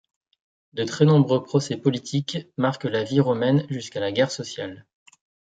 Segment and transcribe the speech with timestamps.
[0.73, 4.87] De très nombreux procès politiques marquent la vie romaine jusqu'à la guerre sociale.